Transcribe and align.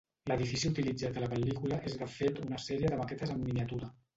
L'edifici 0.29 0.69
utilitzat 0.73 1.19
a 1.19 1.23
la 1.25 1.27
pel·lícula 1.35 1.79
és 1.91 1.99
de 2.01 2.09
fet 2.17 2.43
una 2.47 2.63
sèrie 2.67 2.93
de 2.95 3.01
maquetes 3.03 3.37
en 3.37 3.45
miniatura. 3.47 3.93